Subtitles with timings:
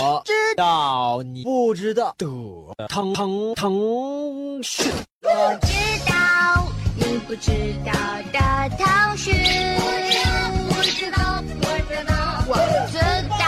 [0.00, 2.24] 我知道你不知道的
[2.86, 4.92] 腾腾腾讯，
[5.24, 5.74] 我知
[6.08, 6.14] 道
[6.94, 7.50] 你不知
[7.84, 7.90] 道
[8.32, 8.38] 的
[8.78, 12.14] 腾讯，我知道，我知道，
[12.46, 12.54] 我
[12.92, 12.94] 知
[13.40, 13.42] 道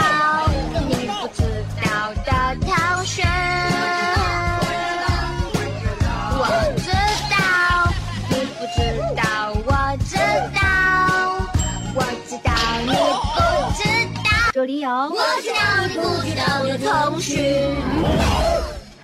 [0.89, 1.39] 你不知
[1.79, 1.87] 道
[2.25, 2.29] 的
[2.67, 2.69] 腾
[3.05, 3.23] 讯，
[6.35, 6.43] 我
[6.75, 6.83] 知
[7.31, 7.33] 道
[8.27, 8.83] 你不知
[9.15, 9.23] 道，
[9.55, 9.71] 我
[10.03, 10.11] 知
[10.53, 10.59] 道，
[11.95, 11.97] 我
[12.27, 12.51] 知道
[12.83, 13.39] 你不
[13.77, 13.79] 知
[14.21, 15.47] 道，这里有我知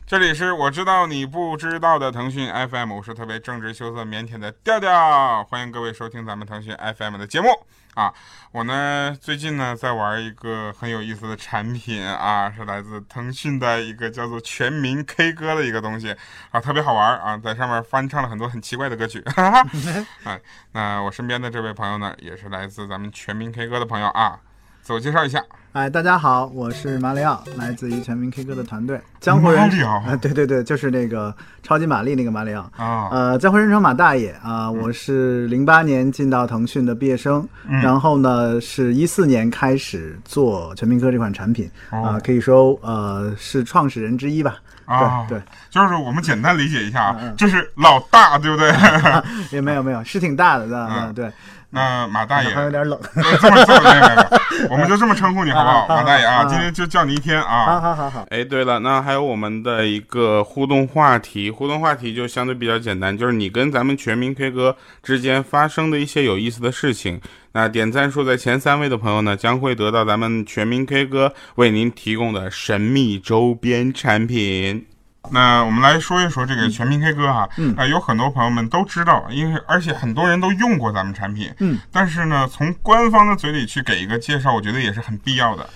[0.05, 7.49] 这里是我知道你不知道的腾讯 FM，我是特别正直、羞涩、腼腆的调调，欢迎各位收听咱们腾讯 FM 的节目
[7.95, 8.13] 啊！
[8.53, 16.15] 我呢最近呢在玩一个很有意思的产品啊，是来自腾讯的一个叫做全民 K 歌的一个东西
[16.51, 19.21] 啊，特别好玩啊，在上面翻唱了很多很奇怪的歌曲。
[19.35, 19.69] 哈哈。
[20.23, 20.39] 哎，
[20.71, 24.39] 那我身边的这位朋友呢，也是来自咱们全民 K 歌的朋友啊，
[24.87, 25.43] 自我介绍一下。
[25.73, 29.97] 哎，大家好，我是马里奥，来自于全民 K 歌的团队，江湖人马里奥。
[29.97, 32.61] 啊，对对对，就是那个超级玛丽那个马里奥。
[32.77, 33.09] 啊。
[33.11, 37.81] 呃，江湖人称马大爷啊、我是零八年进到腾讯的毕业生，嗯。
[37.81, 48.73] 然后呢，是一四年开始做全民歌这款产品啊、哦可以说呃是创始人之一吧，啊，对对，就是我们简单理解一下啊嗯嗯，这是老大，对不对？
[49.51, 51.07] 也没有没有，是挺大的，对吧？
[51.07, 51.31] 嗯对，
[51.77, 57.79] 那马大爷，还有点冷，呃这么这么没有没有， 我们就这么称呼你好不好，马大爷啊，啊今天就叫你一天啊好啊。
[57.79, 67.21] 好好好，哎，对了，那还有我们的一个互动话题，互动话题就相对比较简单，就是你跟咱们全民 K 歌之间发生的一些有意思的事情。
[67.53, 74.85] 那点赞数在前三位的朋友呢，将会得到咱们全民 K 歌为您提供的神秘周边产品。
[75.31, 77.73] 那我们来说一说这个全民 K 歌哈，嗯。
[77.77, 85.69] 呃，有很多朋友们都知道，因为而且很多人都用过咱们产品，嗯，但是呢，从官方的嘴里去给一个介绍，我觉得也是很必要的。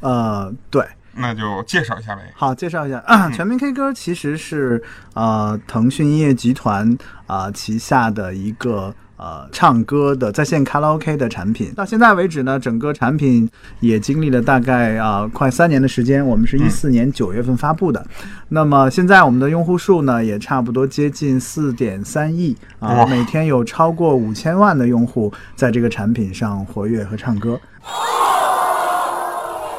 [0.00, 0.84] 呃，对。
[1.16, 2.22] 那就介绍一下呗。
[2.34, 4.82] 好，介绍一下，啊 全民 K 歌其实是
[5.12, 11.72] 呃腾讯音乐集团啊、旗下的一个呃唱歌的在线卡拉 OK 的产品。
[11.74, 13.48] 到现在为止呢，整个产品
[13.80, 18.04] 也经历了大概啊、快三年的时间，我们是一四年九月份发布的。
[18.48, 27.60] 那么现在我们的用户数呢，也差不多接近四点三亿啊、哇每天有超过五千万的用户在这个产品上活跃和唱歌。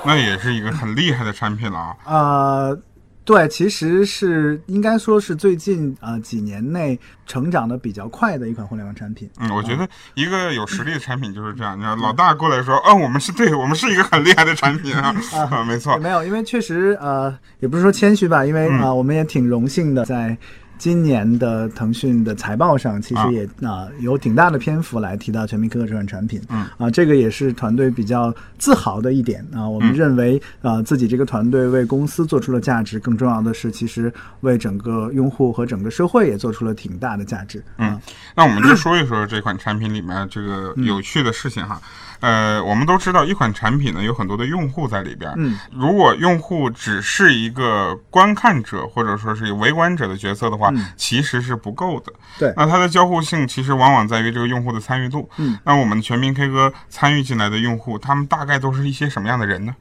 [0.08, 1.98] 那也是一个很厉害的产品了啊。
[2.06, 2.80] 呃，
[3.26, 9.28] 对，其实是应该说是最近呃几年内成长的比较快的一款互联网产品。
[9.40, 11.76] 嗯，我觉得一个有实力的产品就是这样。
[11.76, 15.14] 你知道，老大过来说，嗯，我们是对，我们是一个很厉害的产品啊，
[15.50, 15.98] 啊，没错。
[15.98, 20.38] 没有，因为确实呃，也不是说谦虚吧，因为嗯啊、呃我们也挺荣幸的在。
[20.78, 29.68] 今年的腾讯的财报上，其啊实也啊、有挺大的篇幅来提到全民 K 歌这款产品，嗯啊，这个也是团队比较自豪的一点啊。
[29.68, 37.64] 我们嗯认为啊，自己这个团队为公司做出了价值，更重要的是，其实为整个用户和整个社会也做出了挺大的价值。
[37.78, 38.02] 嗯啊，
[38.36, 41.82] 那我们就说一说这款产品里面这个有趣的事情哈。
[42.20, 45.32] 呃，我们都知道一款产品呢有很多的用户在里边。
[45.38, 52.14] 嗯，如果用户只是一个观看者或者说是围观者的角色的话，其实是不够的。
[52.40, 55.30] 对那它的交互性其实往往在于这个用户的参与度。
[55.38, 59.76] 嗯，那我们全民 K 歌参与进来的用户，他们大概都是一些什么样的人呢？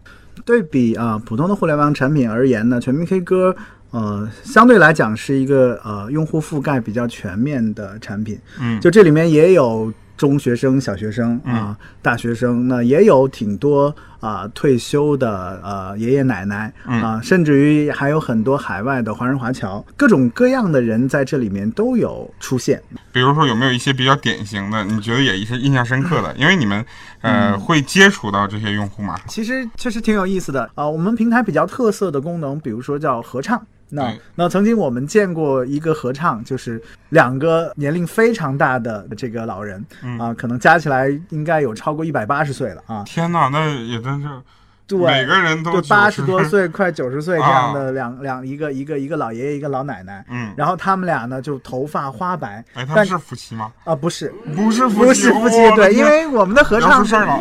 [0.45, 3.55] 对比啊、普通的互联网产品而言呢，全民 K 歌
[3.91, 8.39] 呃相对来讲是一个呃用户覆盖比较全面的产品。
[8.61, 9.93] 嗯就这里面也有
[10.25, 22.83] 中学生、小学生啊、嗯大学生，那也有挺多啊、退休的呃爷爷奶奶嗯啊、甚至于还有很多海外的华人华侨，各种各样的人在这里面都有出现。
[23.13, 26.35] 比如说有没有一些比较典型的，你觉得也一些印象深刻的？
[26.37, 26.83] 因为你们
[27.21, 29.19] 呃、会接触到这些用户吗。
[29.29, 33.61] 其实确实挺有意思的啊、我们平台比较特色的功能，比如说叫合唱。
[33.91, 43.05] 那那曾经我们见过一个合唱，就是两个年龄非常大的这个老人嗯啊、可能加起来应该有超过一百八十岁了啊。
[43.05, 44.43] 天哪，那也但是
[44.87, 47.73] 对，每个人都就八十多岁，快九十岁这样啊。
[47.73, 53.73] 的两、两一个一个一个老爷爷一个老奶奶，嗯，然后他们俩呢就头发花白，哎，他但们是夫妻吗？
[53.85, 54.33] 啊不是。
[54.55, 57.35] 不是夫妻，不是夫妻对，因为我们的合唱出事儿了。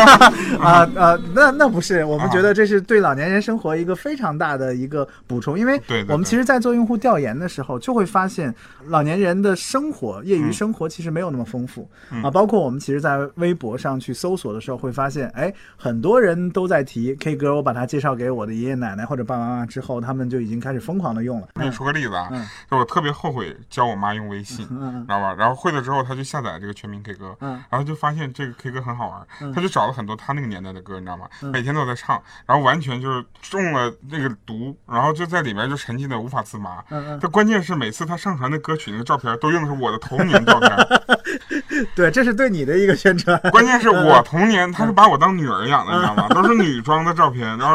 [0.60, 8.54] 啊啊，那那不是，我们啊觉得这是对老年人生活一个非常大的一个补充，因为我们其实，在做用户调研的时候，就会发现
[8.88, 12.30] 老年人的生活、业余生活其实没有那么丰富、嗯啊。
[12.30, 21.48] 包括我们其实，在微博上去搜索的时候，会发现，哎，很多人都在再提 K 歌，我把它介绍给我的爷爷奶奶或者爸爸妈妈之后，他们就已经开始疯狂的用了。
[21.54, 25.34] 我跟你说个例子啊，嗯就我特别后悔教我妈用微信，嗯知道吧？
[25.34, 31.28] 然后会了之后，她就下载这个全民 K 歌，嗯然后就发现这个 K 歌很好玩，嗯她就找了很多她那个年代的歌，你知道吗？
[31.52, 36.82] 每天都在唱，然后完全就是中了那个毒，然后就在里面就沉浸的无法自拔。
[36.88, 40.70] 但关键是每次她上传的歌曲那个照片都用的是我的童年照片，
[41.94, 43.38] 对，这是对你的一个宣传。
[43.50, 46.28] 关键是我童年他是把我当女儿养的，你知道吗？
[46.34, 47.74] 都是女装的照片，然后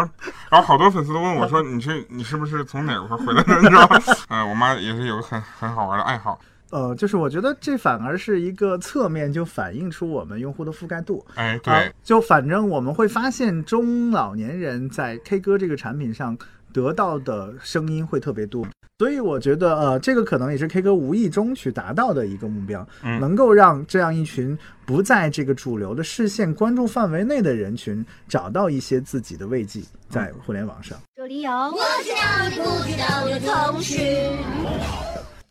[0.49, 3.99] 然后好多粉丝都问我说你是你是不是从哪块回来的，你知道吗？
[4.29, 6.39] 呃，我妈也是有个很很好玩的爱好，
[6.71, 11.25] 呃，就是我觉得这反而是一个侧面就反映出我们用户的覆盖度。
[11.35, 16.37] 哎，啊对，，就反正我们会发现中老年人在 K 歌这个产品上
[16.75, 18.67] 得到的声音会特别多，
[18.99, 30.97] 所以我觉得呃，这个可能也是 K 歌无意中去达到的一个目标，嗯能够让这样一群不在这个主流的视线关注范围内的人群找到一些自己的慰藉在互联网上。
[31.15, 33.39] 这里有我知道你不知道的
[33.71, 33.97] 同时。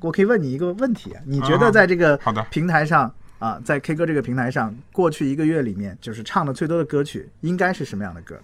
[0.00, 8.38] 我可以问你一个问题啊，你觉啊得在这个好的平台上啊，在 K 歌这个平台上，过去一个月里面，就是唱的最多的歌曲应该是什么样的歌？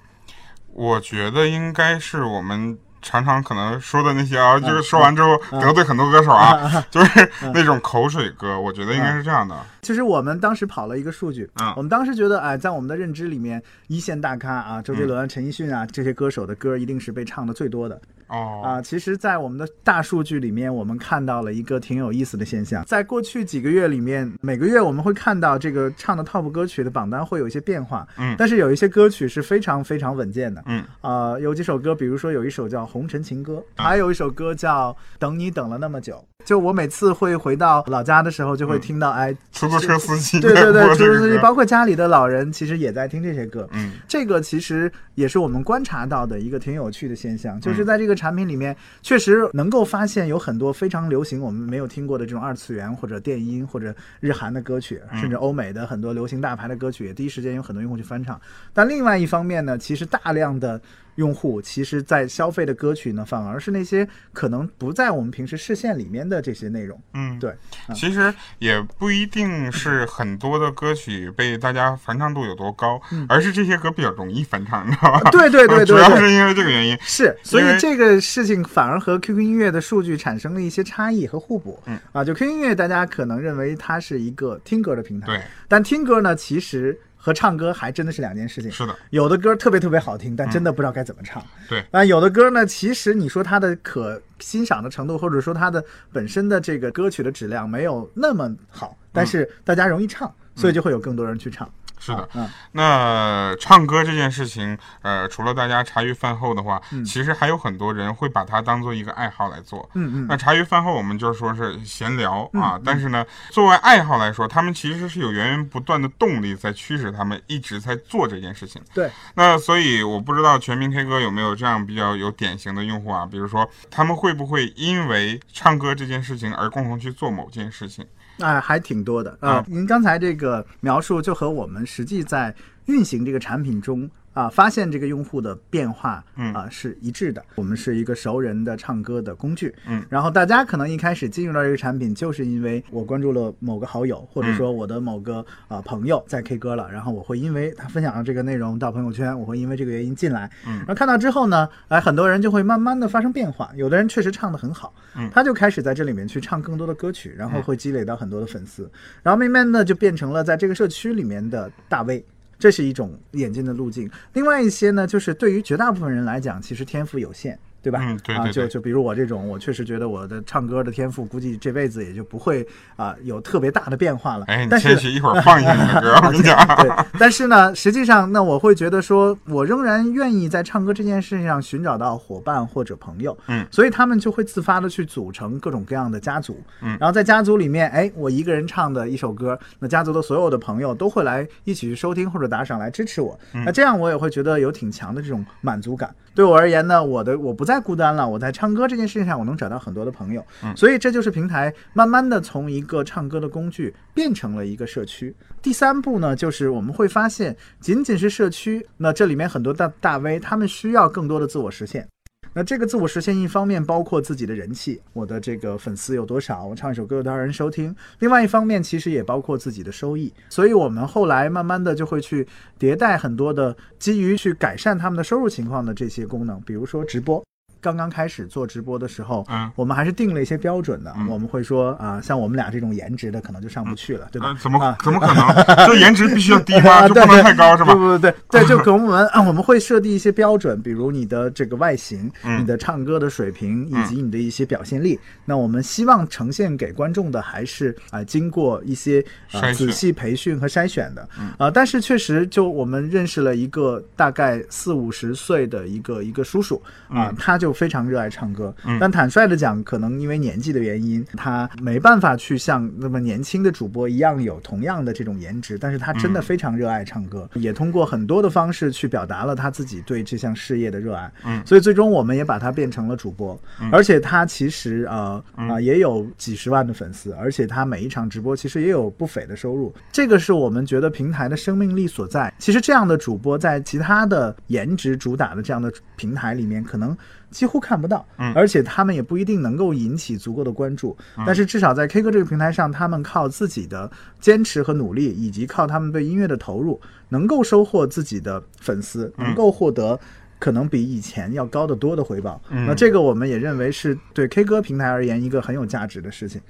[0.73, 9.57] 我觉得应该是我们常常可能说的那些啊，嗯就是说完之后得罪很多歌手啊， 就是那种口水歌，我觉得应该是这样的。
[9.83, 11.73] 其实我们当时跑了一个数据，嗯。
[11.77, 18.01] 我们当时觉得，哎，在我们的认知里面，一线大咖啊，周杰伦、陈奕迅啊这些歌手的歌一定是被唱的最多的
[18.31, 18.83] 哦，啊。
[18.83, 36.15] 其实，在我们的大数据里面，我们看到了一个挺有意思的现象，在过去几个月里面，每个月我们会看到这个唱的 TOP 歌曲的榜单会有一些变化，嗯但是有一些歌曲是非常非常稳健的，嗯啊、有几首歌，比如说有一首叫《红尘情歌》，嗯还有一首歌叫《等你等了那么久》。
[36.45, 43.69] 就我每次会回到老家的时候，就会听到，哎，出租车司机对对 对，出租司机，包括家里的老人，其实也在听这些歌。
[43.73, 43.93] 嗯。
[44.09, 47.61] 这个其实也是我们观察到的一个挺有趣的现象，嗯。
[47.61, 58.41] 就是在这个产品里面，确实能够发现有很多非常流行我们没有听过的这种二次元或者电音或者日韩的歌曲，嗯甚至欧美的很多流行大牌的歌曲，也第一时间有很多用户去翻唱。
[58.73, 60.81] 但另外一方面呢，其实大量的
[61.21, 66.99] 用户其实在消费的歌曲呢，反而是那些可能不在我们平时视线里面的这些内容。
[67.13, 67.55] 嗯，对，
[67.89, 75.21] 嗯其实也不一定是很多的歌曲被大家翻唱度有多高，而是这些歌比较容易翻唱，你知道吧？
[75.27, 76.97] 嗯对对对对 主要是因为这个原因。
[77.03, 81.79] 是，所以这个事情反而和 QQ 音乐的数据产生了一些差异和互补。
[81.85, 88.71] 嗯啊，就 QQ 音乐，大家可能认为它是一个听歌的平台，对，但听歌呢，其实和唱歌还真的是两件事情。
[88.71, 91.45] 是的，有的歌特别特别好听，但真的不知道该怎么唱。
[91.69, 101.71] 对啊，有的歌呢，其实你说它的可欣赏的程度，或者说它的本身的这个歌曲的质量没有那么好，但是大家容易唱，所以就会有更多人去唱。
[102.01, 102.29] 是的。
[102.35, 109.89] 嗯，那唱歌这件事情，呃，除了大家茶余饭后的话，嗯其实还有很多人会把它当做一个爱好来做。
[109.95, 118.83] 嗯嗯那茶余饭后，我们就说是闲聊啊，但是呢，作为爱好来说，他们其实是有源源不断的动力在驱使他们一直在做这件事情。
[118.95, 128.07] 对，那所以我不知道全民 K 歌有没有这样比较有典型的用户啊，比如说他们会不会因为唱歌这件事情而共同去做某件事情？
[128.41, 129.37] 啊、还挺多的。
[129.41, 129.65] 啊、啊。
[129.69, 132.55] 您刚才这个描述就和我们实际在
[132.87, 136.53] 运行这个产品中啊、发现这个用户的变化嗯。
[136.55, 137.43] 啊、是一致的。
[137.55, 144.45] 我们是一个熟人的唱歌的工具，嗯，然后大家可能一开始进入到这个产品，就是因为我关注了某个好友，或嗯。
[144.47, 150.79] 者说我的某个啊、朋友在 K 歌了，然后我会因为他分享了这个内容到朋友圈，我会因为这个原因进来，嗯。
[150.79, 155.31] 然后看到之后呢，哎，很多人就会慢慢的发生变化，有的人确实唱得很好，嗯。
[155.33, 158.91] 他就开始在这里面去唱更多的歌曲，然后会积累到很多的粉丝，
[159.23, 162.25] 然后慢慢的就变成了在这个社区里面的大 V。
[162.61, 164.09] 这是一种演进的路径。
[164.35, 167.99] 另外一些呢，就是对于绝大部分人来讲，其实天赋有限，对吧？
[168.01, 174.45] 啊，嗯对对对就就比如我这种，我确实觉得我的唱歌的天赋，估计这辈子也就不会啊、有特别大的变化了。
[174.47, 176.57] 哎，你但是，一会儿放一下你的歌， 我跟你讲。
[176.77, 196.15] 对， 但是呢，实际上，那我会觉得说，我仍然愿意在唱歌这件事情上寻找到伙伴或者朋友，嗯所以他们就会自发的去组成各种各样的家族，嗯然后在家族里面，哎，我一个人唱的一首歌，那家族的所有的朋友都会来一起去收听或者打赏来支持我，嗯那这样我也会觉得有挺强的这种满足感。
[196.33, 205.33] 对我而言呢，我的我不再孤单了，我在唱歌这件事情上，我能找到很多的朋友，嗯所以这就是平台慢慢的从一个唱歌的工具变成了一个社区。
[205.63, 212.09] 第三步呢，就是我们会发现，仅仅是社区，那这里面很多大大 V 他们需要更多的自我实现。
[212.53, 220.33] 那这个自我实现一方面包括自己的人气，我的这个粉丝有多少，我唱一首歌有多少人收听；另外一方面，其实也包括自己的收益。
[220.49, 222.45] 所以我们后来慢慢的就会去
[222.77, 227.41] 迭代很多的基于去改善他们的收入情况的这些功能，比如说直播。
[227.81, 231.15] 刚刚开始做直播的时候，嗯我们还是定了一些标准的。
[231.29, 234.57] 我们会说啊、像我们俩这种颜值的，可能就上不去了，对吧嗯，？
[234.59, 235.45] 怎么啊怎么可能？
[235.87, 236.91] 这颜值必须要低吗？
[236.93, 237.99] 啊， 就对不能太高是吧不？
[238.01, 245.19] 不不对对，就给我们啊，我们会设定一些标准，比如你的这个外形、嗯你的唱歌的水平以及你的一些表现力。
[245.45, 251.27] 那我们希望呈现给观众的还是啊、经过一些啊、筛选仔细培训和筛选的
[251.59, 271.31] 啊、但是确实，就我们认识了一个大概四五十岁的一个一个叔叔啊、他就非常热爱唱歌，但坦率的讲，可能因为年纪的原因，他没办法去像那么年轻的主播一样有同样的这种颜值，但是他真的非常热爱唱歌，也通过很多的方式去表达了他自己对这项事业的热爱。
[271.45, 271.63] 嗯。
[271.67, 273.61] 所以最终我们也把他变成了主播，
[273.93, 282.53] 而且他其实呃啊、也有几十万的粉丝，而且他每一场直播其实也有不菲的收入，这个是我们觉得平台的生命力所在。
[282.59, 287.17] 其实这样的主播在其他的颜值主打的这样的平台里面，可能
[287.51, 291.17] 几乎看不到，嗯而且他们也不一定能够引起足够的关注。
[291.47, 300.19] 但是至少在 K 歌这个平台上，他们靠自己的坚持和努力，以及靠他们对音乐的投入，能够收获自己的粉丝，能够获得。
[300.59, 306.61] 可能比以前要高得多的回报，那这个我们也认为是对 K 歌平台而言一个很有价值的事情。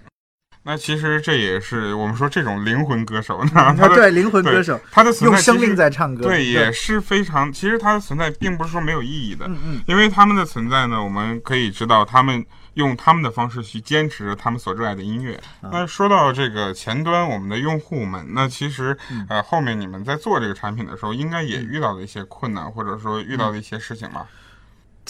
[0.63, 7.51] 那其实这也是我们说这种灵魂歌手呢，他对，灵魂歌手他的存用生命在唱歌，对，也是非常。
[7.51, 15.35] 其实他的存在并不是说没有意义的，嗯嗯因为他们的存在呢，我们可以知道他们用他们的方式去坚持他们所热爱的音乐。
[15.63, 24.27] 啊那说到这个前端，我们的用户们，那其实嗯呃后面你们在做这个产品的时候，应该也遇到了一些困难，或者说遇到了一些事情吧？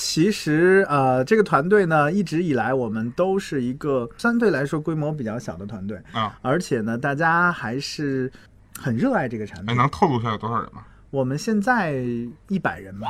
[0.03, 8.33] 其实呃，这个团队呢，一直以来我们都是一个相对来说规模比较小的团队，啊，而且呢，大家还是
[8.79, 9.77] 很热爱这个产哎，品。
[9.77, 10.83] 能透露一下有多少人吗？
[11.11, 12.03] 我们现在
[12.49, 13.09] 一百人吧，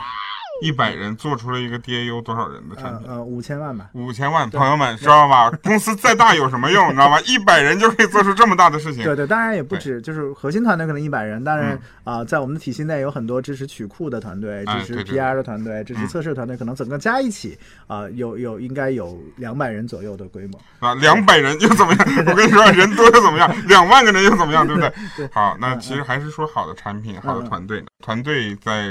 [0.60, 3.06] 一百人做出了一个 DAU 多少人的产品？
[3.08, 3.90] 呃呃，五千万吧。
[3.94, 5.50] 五千万，朋友们知道吧？
[5.64, 6.88] 公司再大有什么用？
[6.88, 7.20] 你知道吧？
[7.26, 9.02] 一百人就可以做出这么大的事情。
[9.04, 11.74] 对对，当然也不止，就是核心团队可能一百人，当然
[12.04, 20.60] 嗯啊、在我们的体系内有很多支持曲库的团队，支持 PR 的团队，支持嗯测试团队，可能整个加一起啊、有有应该有两百人左右的规模。
[20.80, 22.24] 啊，两百人又怎么样？
[22.26, 23.50] 我跟你说，人多又怎么样？
[23.68, 24.66] 两万个人又怎么样？
[24.66, 25.28] 对不对？
[25.32, 28.88] 好，那其实还是说好的产品，好的团队，团队在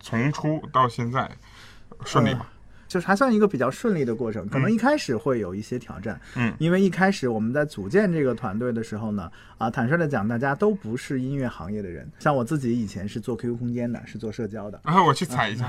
[0.00, 1.30] 从初到现在
[2.04, 2.46] 顺利吗？
[2.86, 6.50] 就是还算一个比较顺利的过程，可能一开始会有一些挑战，嗯。
[6.58, 15.66] 因为一开始我们在组建这个团队的时候呢，啊，坦率的讲，大家都不是音乐行业的人，像我自己以前是做 QQ 空间的，是做社交的，然后我去踩一下，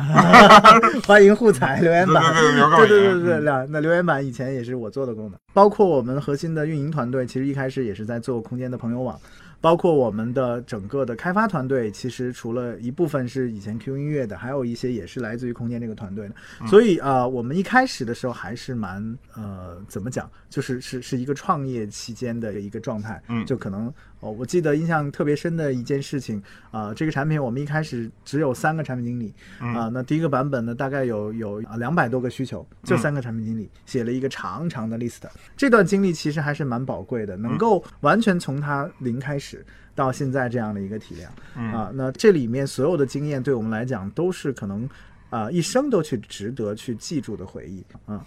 [1.05, 3.43] 欢迎互踩留言板，对对对对对对对嗯。
[3.43, 9.19] 那那留言板以前也是我做的功能，包括我们核心的运营团队，其实一开始也是在做空间的朋友网。
[9.61, 16.35] 包括我们的整个的开发团队，其实除了一部分是以前 Q 音乐的，还有一些也是来自于空间这个团队的。
[16.61, 23.21] 嗯所以啊、呃我们一开始的时候还是蛮呃，怎么讲，就是是是一个创业期间的一个状态。
[23.27, 35.21] 嗯就可能哦，我记得印象特别深的一件事情啊、这个产品我们一开始只有三个产品经理嗯啊、那第一个版本呢，大概有有两百多个需求，就三个产品经理、写了一个长长的 list。
[35.55, 41.31] 这段经历其实还是蛮宝贵的，能够完全从它零开始到现在这样的一个体量。
[41.55, 44.87] 嗯啊，那这里面所有的经验对我们来讲都是可能
[45.29, 47.85] 啊、一生都去值得去记住的回忆。
[48.07, 48.21] 嗯，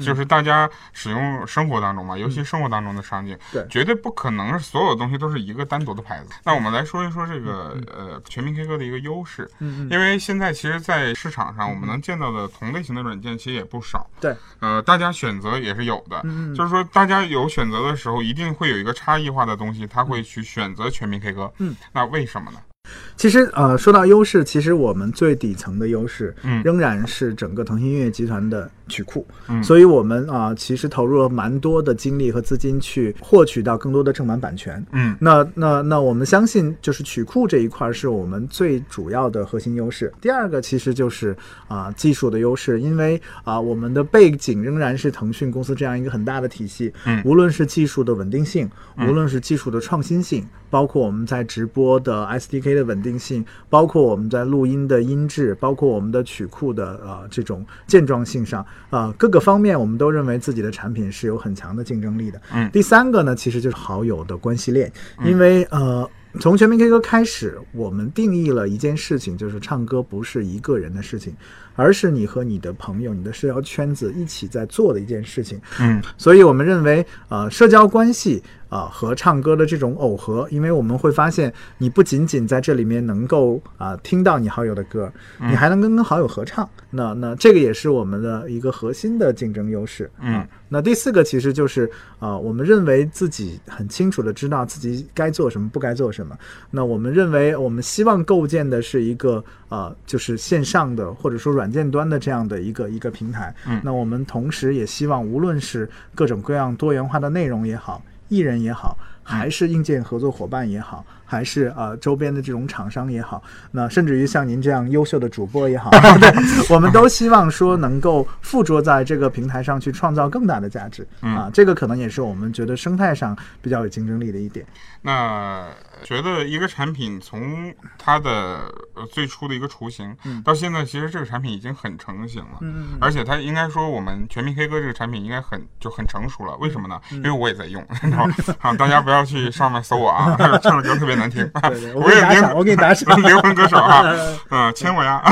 [0.00, 6.30] 就是大家使用生活当中嘛，尤其生活当中的场景，对绝对不可能所有东西都是一个单独的牌子。
[6.44, 16.54] 那我们来说一说这个呃全民 K 歌的一个优势，嗯因为现在其实，在市场上我们能见到的同类型的软件其实也不少，对，呃，大家选择也是有的，嗯嗯。
[16.54, 22.58] 就是说大家有选择的时候，一定会有一个差异化的东西，他会去选择全民 K 歌，嗯，那为什么呢？
[23.16, 29.26] 其实呃，说到优势，其实我们最底层的优势，嗯仍然是整个腾讯音乐集团的曲库。
[29.48, 34.84] 嗯所以我们啊、其实投入了蛮多的精力和资金去获取到更多的正版版权。
[34.92, 40.12] 嗯那那那我们相信，就是曲库这一块是我们最主要的核心优势。
[40.20, 41.34] 第二个其实就是
[41.68, 62.40] 啊、技术的优势，因为啊、我们的背景仍然是腾讯公司这样一个很大的体系，嗯无论是技术的稳定性，无论是技术的创新性，包括我们在直播的 SDK 的稳定性，包括我们在录音的音质，包括我们的曲库的呃这种健壮性上，呃各个方面我们都认为自己的产品是有很强的竞争力的。
[62.52, 64.92] 嗯第三个呢，其实就是好友的关系链，
[65.24, 66.08] 因为呃。
[66.38, 71.34] 从全民 K 歌开始，我们定义了一件事情，就是唱歌不是一个人的事情，
[71.76, 75.60] 而是你和你的朋友、你的社交圈子一起在做的一件事情。
[75.78, 86.68] 嗯所以我们认为，呃，社交关系啊、呃和唱歌的这种耦合，因为我们会发现，你不仅仅在这里面能够啊、听到你好友的歌，你还能跟跟好友合唱。
[86.90, 90.10] 那那这个也是我们的一个核心的竞争优势。
[90.20, 96.36] 嗯啊那第四个其实就是啊，我们认为自己很清楚的知道自己该做什么，不该做什么。
[96.72, 103.54] 那我们认为，我们希望构建的是一个啊，就是线上的或者说软件端的这样的一个一个平台。
[103.66, 113.42] 嗯那我们同时也希望，无论是各种各样多元化的内容也好，艺人也好，还是硬件合作伙伴也好，还是呃周边的这种厂商也好，
[113.72, 116.32] 那甚至于像您这样优秀的主播也好， 对，
[116.74, 124.64] 我们都希望说能够附着在这个平台上去创造更大的价值啊，这个可能也是我们觉得生态上比较有竞争力的一点。
[125.02, 125.66] 那
[126.02, 128.60] 觉得一个产品从它的
[128.94, 136.56] 呃最初的一个雏形、到现在，其实这个产品已经很成型了，嗯而且它应该说我们全民 K 歌这个产品应该很就很成熟了。
[136.56, 137.00] 为什么呢？
[137.12, 138.26] 嗯因为我也在用， 然后
[138.60, 144.02] 啊，大家不要去上面搜我啊，唱的歌特别难听， 对对我我也灵给你打赏，我给你打赏， 灵魂歌手啊，
[144.50, 145.22] 嗯，签我呀。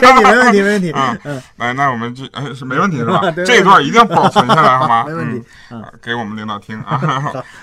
[0.00, 3.20] 签你没问题，没问题，啊嗯，来，那我们这呃是没问题是吧？
[3.46, 5.04] 这一段一定要保存下来，好吗？
[5.06, 5.44] 没问题
[6.02, 7.00] 给我们领导听啊，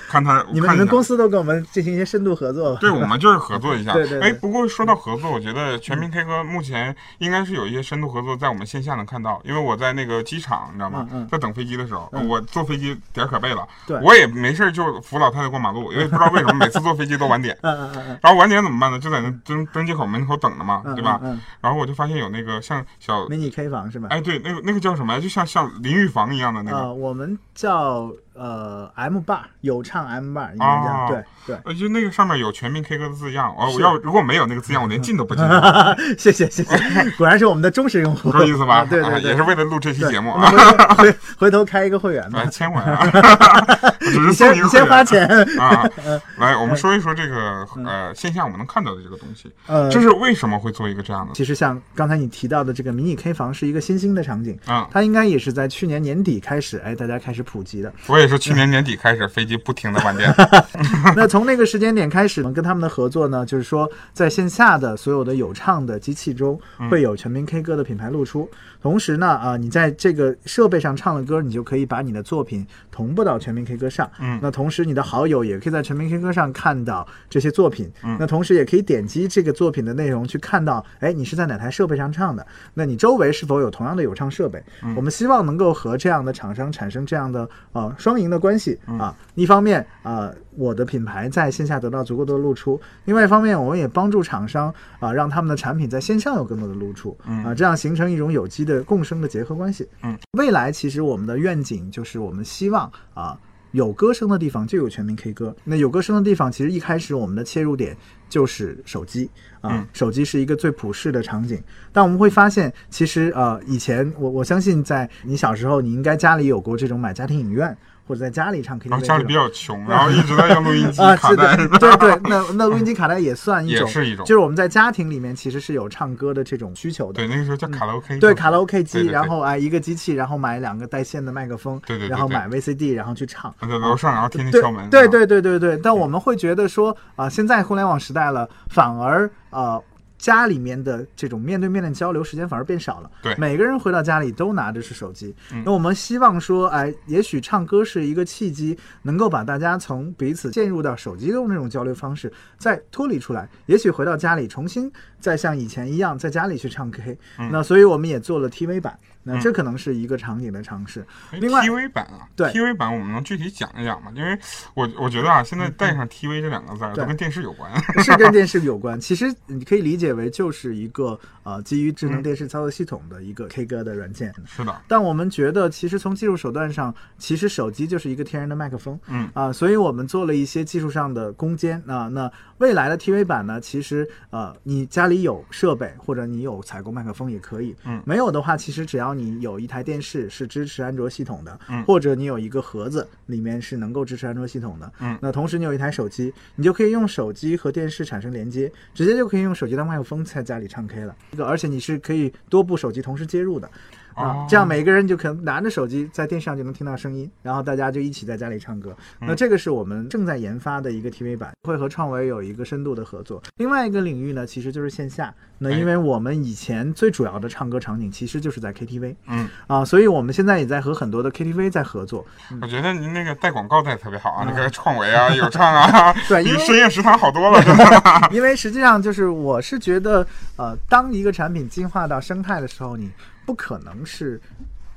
[0.10, 2.78] 看他你们公司都跟我们进行一些深度合作吧？
[2.80, 3.94] 对，我们就是合作一下。
[3.94, 9.42] 对对对哎，不过说到合作，我觉得全民 K 歌目前应该是有一些深度合作，在我们线下能看到。
[9.44, 11.08] 因为我在那个机场，你知道吗？
[11.32, 17.56] 在等飞机的时候，嗯我坐飞机点儿可背了，对我也没事就扶老太太过马路，因为不知道为什么每次坐飞机都晚点。
[17.66, 19.00] 嗯嗯嗯嗯然后晚点怎么办呢？
[19.00, 21.20] 就在那登登机口门口等着嘛，嗯，对吧？
[21.24, 21.34] 嗯？
[21.36, 24.08] 嗯然后我就发现有那个像小，迷你 K 房是吧？
[24.12, 25.20] 哎，对，那个那个叫什么呀？
[25.20, 26.78] 就像像淋浴房一样的那个。
[26.78, 31.60] 呃，我们叫呃 M bar 有唱 M bar 应该这样，哦对对。
[31.66, 35.44] 呃，就那个上面有全民 K 歌的字样，哦，我要如果没有那个字样，我连进都不进，
[36.18, 38.78] 谢谢谢谢，果然是我们的忠实用户，够意思吧？
[38.80, 40.50] 啊对对也是为了录这期节目啊。
[40.96, 43.96] 回回回头开一个会员吧来，签我呀！
[44.00, 45.28] 只是送一个先你先花钱，
[45.60, 45.88] 啊！
[46.38, 51.34] 来，我们说一说这个呃线下我们能看到的这个东西，呃，这是为什么会做一个这样的？
[51.34, 57.94] 其实像刚才你提到的这个迷你 K 房是一个新兴的场景，啊，它应该也是在去年年底开始，哎，大家开始普及的。
[58.08, 60.34] 我也是去年年底开始飞机不停的晚点，
[61.16, 68.50] 那从那个时间点开始，我们跟他们的合作呢，就是说在线下的所有的有唱的机器中嗯会有全民 K 歌的品牌露出，
[68.82, 74.10] 同时呢，啊，你在这个设备上唱了歌，你就可以把你的作品同步到全民 K 歌上。
[74.20, 77.92] 嗯那同时你的好友也可以在全民 K 歌上看到这些作品。
[78.04, 82.46] 嗯那同时也可以点击这个作品的内容去看到，哎，你是在哪台设备上唱的？
[82.74, 84.62] 那你周围是否有同样的有唱设备？
[84.84, 89.16] 嗯我们希望能够和这样的厂商产生这样的呃双赢的关系嗯啊。
[89.36, 99.88] 一方面啊、我的品牌在线下得到足够多的露出；另外一方面，我们也帮助厂商啊、让他们的产品在线上有更多的露出啊，这样形成一种有机的共生的结合关系。
[100.04, 103.38] 嗯，未来其实我们的愿景就是我们希望啊。
[103.72, 105.54] 有歌声的地方就有全民 K 歌。
[105.66, 107.94] 那有歌声的地方，其实一开始我们的切入点
[108.30, 111.62] 就是手机啊，嗯手机是一个最普世的场景。
[111.92, 127.14] 但我们会发现，其实呃，以前我我相信在你小时候，你应该家里有过这种买家庭影院或者在家里唱 KTV 然后家里比较穷，然后一直在用录音机、 啊，是卡带的，，对对，那那录音机卡带也算一种，也是一种就是我们在家庭里面其实是有唱歌的这种需求的。
[127.14, 133.54] 对，那个时候叫卡拉 OK，对卡拉 OK 机，对对对然后哎一个机器，然后买两个带线的麦克风，对对然后买 VCD，然后去唱。
[133.62, 139.82] 在楼上，然后天天敲门，对对对对对，但我们会觉得说啊、现在互联网时代了，反而呃。
[140.26, 143.36] 家里面的这种面对面的交流时间反而变少了，对。
[143.36, 145.36] 每个人回到家里都拿着是手机。
[145.54, 145.62] 嗯。
[145.64, 157.16] 那我们希望说，哎，也许唱歌是一个契机，能够把大家从彼此陷入到手机中那种交流方式再脱离出来，也许回到家里重新再像以前一样在家里去唱 K。
[157.52, 161.06] 那嗯所以我们也做了 TV 版，那这可能是一个场景的尝试。
[161.32, 164.12] 哎另外 TV 版啊，对 TV 版我们能具体讲一讲吗？
[164.16, 164.38] 因为
[164.76, 167.70] 我我觉得啊，现在带上 TV 这两个字都跟电视有关。
[168.04, 169.00] 是跟电视有关。
[169.00, 174.34] 其实你可以理解为就是一个呃基于智能电视操作系统的一个 K 歌的软件。
[174.46, 201.16] 是的，但我们觉得，其实从技术手段上，其实手机就是一个天然的麦克风，嗯啊、所以我们做了一些技术上的攻坚啊、那未来的 TV 版呢，其实呃，你家里有设备或者你有采购麦克风也可以，嗯没有的话，其实只要你有一台电视是支持安卓系统的，嗯或者你有一个盒子里面是能够支持安卓系统的，嗯那同时你有一台手机，你就可以用手机和电视产生连接，直接就可以用手机当麦克风在家里唱 K 了。
[201.32, 203.70] 这个而且你是可以多部手机同时接入的。
[204.16, 208.96] 啊，这样每个人就可能拿着手机在电视上就能听到声音，然后大家就一起在家里唱歌。
[209.20, 213.42] 那这个是我们正在研发的一个 TV 版，会和创维有一个深度的合作。
[213.58, 215.34] 另外一个领域呢，其实就是线下。
[215.58, 222.26] 那因为我们以前最主要的唱歌场景其实就是在 KTV，嗯啊，所以我们现在也在和很多的 KTV 在合作。
[222.62, 227.86] 我觉得您那个带广告带得特别好啊，那个创维啊，有唱啊， 对比因为深夜食堂好多了，真的。
[228.32, 233.10] 因为实际上就是我是觉得，呃，当一个产品进化到生态的时候，你
[233.46, 234.42] 不可能是。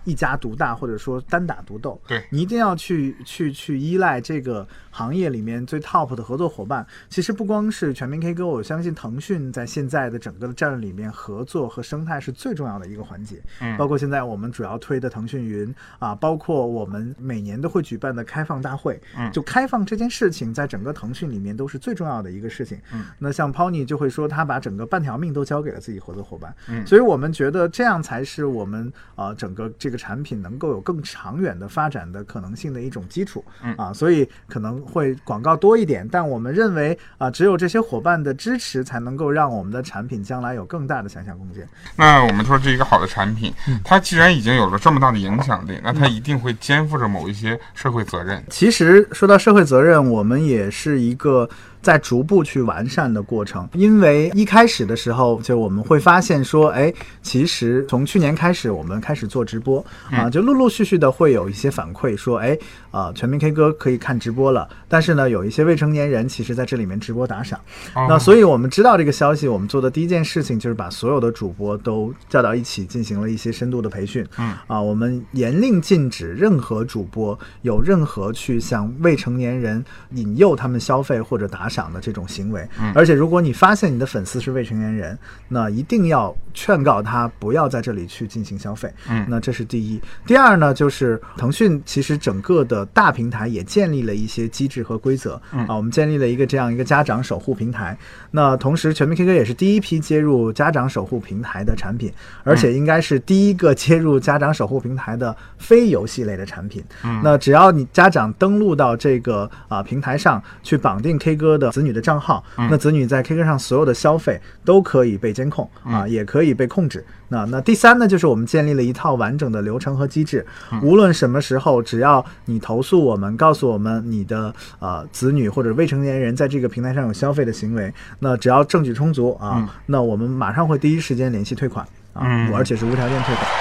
[0.08, 6.86] 一家独大，或者说单打独斗，对你一定要去去去依赖这个行业里面最 top 的合作伙伴。
[7.10, 13.36] 其实不光是全民 K 歌，我相信腾讯在现在的整个的战略里面，合作和生态是最重要的一个环节。
[13.60, 22.80] 嗯包括现在我们主要推的腾讯云啊，包括我们每年都会举办的开放大会，嗯就开放这件事情，在整个腾讯里面都是最重要的一个事情。
[22.94, 26.54] 嗯，那像 Pony 就会说，他把整个半条命都交给了自己合作伙伴。
[26.68, 33.44] 嗯所以我们觉得这样才是我们呃整个这个产品能够有更长远的发展的可能性的一种基础。
[33.62, 41.68] 嗯啊，所以可能会广告多一点，但我们认为啊、只有这些伙伴的支持，才能够让我们的产品将来有更大的想象空间。
[41.96, 48.40] 那我们说这一个好的产品，嗯它既然已经有了这么大的影响力，那它一定会肩负着某一些社会责任。
[48.48, 51.48] 其实说到社会责任，我们也是一个
[51.88, 53.66] 在逐步去完善的过程。
[53.72, 62.58] 因为一开始的时候，就我们会发现说，哎，其实从去年开始，我们开始做直播啊，就陆陆续续的会有一些反馈说，哎，
[62.90, 67.58] 啊，全民 K 歌可以看直播了，但是呢，有一些未成年人其实在这里面直播打赏。
[67.94, 74.26] 那哦所以我们知道这个消息，我们做的第一件事情就是把所有的主播都叫到一起，进行了一些深度的培训。
[74.36, 82.66] 嗯啊，我们严令禁止任何主播有任何去向未成年人引诱他们消费或者打赏的这种行为。
[82.80, 85.16] 嗯而且如果你发现你的粉丝是未成年人，
[85.48, 88.92] 那一定要劝告他不要在这里去进行消费。
[89.08, 90.00] 嗯那这是第一。
[90.26, 95.40] 第二呢，就是腾讯其实整个的大平台也建立了一些机制和规则。
[95.52, 97.96] 嗯啊，我们建立了一个这样一个家长守护平台。
[98.30, 102.12] 那同时，全民 K 歌也是第一批接入家长守护平台的产品，
[102.44, 106.82] 而且应该是第一个接入家长守护平台的非游戏类的产品。
[107.04, 112.68] 嗯那只要你家长登录到这个啊、平台上去绑定 K 歌的子女的账号，嗯。
[112.70, 117.04] 那子女在 K 歌上所有的消费都可以被监控啊，也可以被控制。
[117.30, 120.46] 那那第三呢，就是我们建立了一套完整的流程和机制，
[120.82, 129.68] 无论什么时候，只要你投诉我们，告诉我们你的呃子女或者未成年人在这个平台上有消费的行为，那只要证据充足啊，嗯。
[129.86, 132.54] 那我们马上会第一时间联系退款啊，嗯。
[132.54, 133.57] 而且是无条件退款。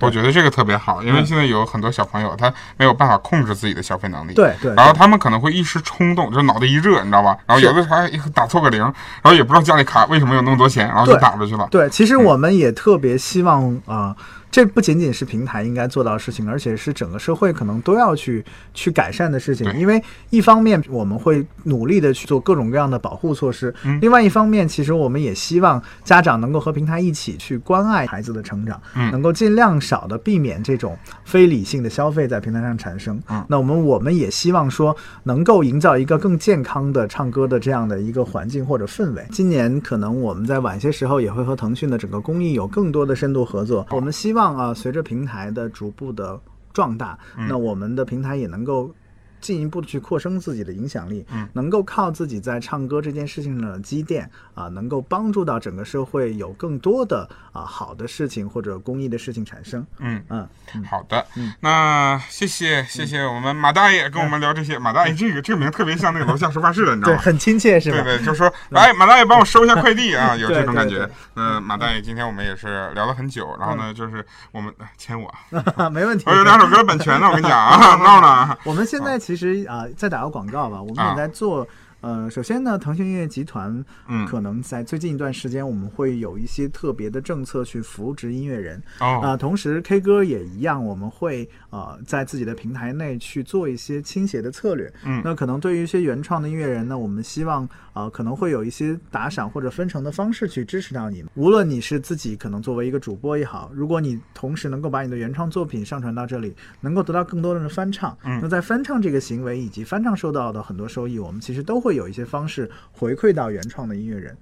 [0.00, 7.36] 我觉得这个特别好，因为现在有很多小朋友他没有办法控制自己的消费能力，对对然后他们可能会一时冲动，就脑袋一热，你知道吧？
[7.46, 8.92] 然后有的时候还打错个零，然
[9.24, 11.66] 后也不知道家里卡为什么有那么多钱，然后就打出去了。
[11.70, 14.16] 对，其实我们也特别希望啊、呃
[14.50, 19.70] 这不仅仅是平台应该做到的事情，而且是整个社会可能都要去去改善的事情。
[19.78, 33.20] 因为一方面我们会努力的去做各种各样的保护措施，嗯另外一方面，其实我们也希望家长能够和平台一起去关爱孩子的成长，嗯能够尽量少的避免这种非理性的消费在平台上产生。
[33.28, 39.26] 嗯那我们我们也希望说能够营造一个更健康的唱歌的这样的一个环境或者氛围。
[39.30, 43.86] 今年可能我们在晚些时候也会和腾讯的整个公益有更多的深度合作。
[43.90, 46.40] 我们希望啊，随着平台的逐步的
[46.72, 47.18] 壮大，
[47.48, 48.94] 那我们的平台也能够。
[49.40, 59.86] 进一步的去扩升自己的影响力，嗯能够靠自己在唱歌这件事情上的积淀啊，能够帮助到整个社会有更多的啊好的事情或者公益的事情产生。
[59.98, 60.48] 嗯，嗯，
[60.90, 64.78] 好的嗯，那谢谢谢谢我们马大爷跟我们聊这些。
[64.78, 67.22] 马大爷这个这个名特别像那个楼下收发室的，你知道对，吗？
[67.22, 68.02] 很亲切是吧？
[68.02, 71.08] 对对，就说来，马大爷帮我收一下快递啊，有这种感觉。
[71.34, 75.34] 嗯，马大爷，今天我们也是聊了很久，然后呢，就是我们哎签我，
[75.90, 76.24] 没问题。
[76.26, 78.56] 我有两首歌版权呢，我跟你讲啊，闹呢。
[78.64, 79.35] 我们现在其实
[79.66, 81.66] 啊、再打个广告吧，我们啊也在做。
[82.06, 88.80] 呃，首先呢，腾讯音乐集团嗯可能在最近一段时间，我们会有一些特别的政策去扶植音乐人。
[88.98, 94.88] 啊、哦，同时 K 歌也一样，我们会呃在自己的平台内去做一些倾斜的策略。
[95.04, 101.24] 嗯那可能对于一些原创的音乐人呢，我们希望呃可能会有一些打赏或者分成的方式去支持到你。
[101.34, 114.36] 无论你是自己可能作为一个主播也好，如果你同时能够把你的原创作品上传到这里，能够得到更多人的翻唱，嗯那在翻唱这个行为以及翻唱收到的很多收益，我们其实都会有一些方式回馈到原创的音乐人。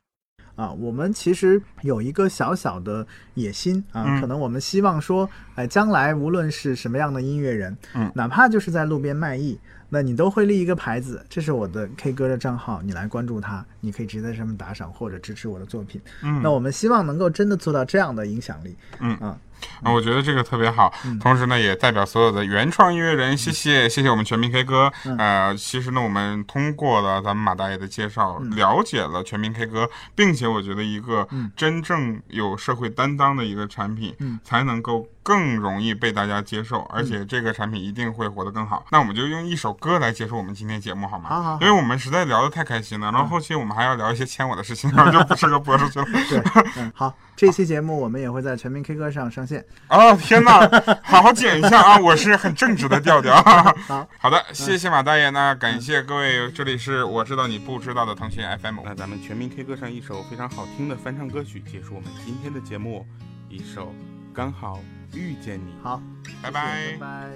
[0.57, 9.59] 啊，我们其实有一个小小的野心啊，嗯可能我们希望说，哎，将来无论是什么样的音乐人，嗯哪怕就是在路边卖艺，
[9.94, 16.00] 那你都会立一个牌子，这是我的 K 歌的账号，你来关注它，你可以直接在上面打赏或者支持我的作品。
[16.24, 18.76] 嗯那我们希望能够真的做到这样的影响力。
[18.98, 19.38] 嗯啊，
[19.85, 24.90] 啊，我觉得这个特别好，同时呢，也代表所有的原创音乐人，谢谢谢谢我们全民 K 歌。
[25.16, 38.84] 呃，其实呢，我们通过了咱们马大爷的介绍，了解了全民 K 歌，并且我觉得一个真正有社会担当的一个产品，才能够更容易被大家接受，而且这个产品一定会活得更好。
[38.92, 41.30] 那我们就用一首歌来结束我们今天节目好吗？
[41.30, 46.04] 好好好因为我们实在聊得太开心了，然后后期我们还要聊一些牵我的事情，然后就不适合播出去了。
[46.28, 46.42] 对，
[46.76, 49.64] 嗯，好，这期节目我们也会在全民 K 歌上上线。
[49.88, 50.68] 哦，天哪，
[51.02, 51.96] 好好剪一下啊！
[52.04, 53.34] 我是很正直的调调。
[53.88, 58.80] 好，好的，谢谢马大爷呢，感谢各位，这里是我知道你不知道的腾讯 FM。
[58.84, 63.06] 那咱们全民 K 歌上一首非常好听的翻唱歌曲，结束我们今天的节目，
[63.48, 63.87] 一首
[64.34, 64.80] 《刚好
[65.14, 65.72] 遇见你》。
[65.83, 66.03] 好，
[66.42, 66.96] 拜拜拜。
[66.98, 67.31] 拜。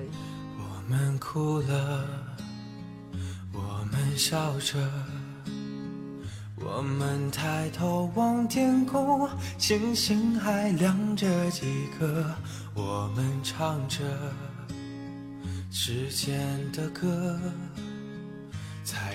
[0.58, 2.04] 我们哭了，
[3.52, 4.78] 我们笑着，
[6.56, 12.24] 我们抬头望天空，星星还亮着几颗。
[12.74, 13.98] 我们唱着
[15.70, 17.38] 时间的歌，